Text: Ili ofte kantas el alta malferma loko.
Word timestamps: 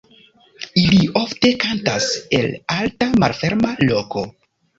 Ili 0.83 1.01
ofte 1.21 1.51
kantas 1.63 2.07
el 2.39 2.49
alta 2.77 3.11
malferma 3.25 3.77
loko. 3.87 4.27